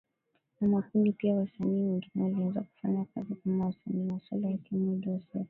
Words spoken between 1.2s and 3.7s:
wasanii wengine walianza kufanya kazi kama